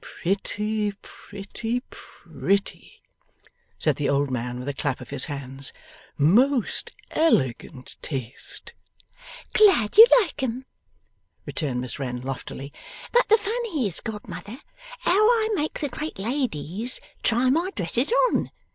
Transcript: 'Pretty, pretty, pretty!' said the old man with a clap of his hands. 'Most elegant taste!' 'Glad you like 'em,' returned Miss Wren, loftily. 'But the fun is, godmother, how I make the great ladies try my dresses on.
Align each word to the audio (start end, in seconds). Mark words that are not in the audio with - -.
'Pretty, 0.03 0.93
pretty, 1.03 1.81
pretty!' 1.91 3.03
said 3.77 3.97
the 3.97 4.09
old 4.09 4.31
man 4.31 4.57
with 4.57 4.67
a 4.67 4.73
clap 4.73 4.99
of 4.99 5.11
his 5.11 5.25
hands. 5.25 5.71
'Most 6.17 6.91
elegant 7.11 7.97
taste!' 8.01 8.73
'Glad 9.53 9.97
you 9.99 10.07
like 10.23 10.41
'em,' 10.41 10.65
returned 11.45 11.81
Miss 11.81 11.99
Wren, 11.99 12.19
loftily. 12.19 12.73
'But 13.11 13.29
the 13.29 13.37
fun 13.37 13.61
is, 13.77 13.99
godmother, 14.01 14.61
how 15.01 15.11
I 15.23 15.49
make 15.53 15.79
the 15.81 15.87
great 15.89 16.17
ladies 16.17 16.99
try 17.21 17.51
my 17.51 17.69
dresses 17.75 18.11
on. 18.29 18.49